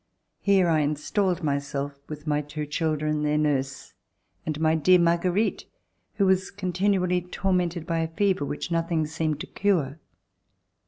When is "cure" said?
9.45-9.99